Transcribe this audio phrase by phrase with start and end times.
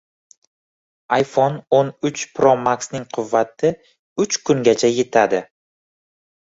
[1.17, 3.75] iPhoneo´n uchPro Max’ning quvvati
[4.27, 5.49] uch kungacha yetadi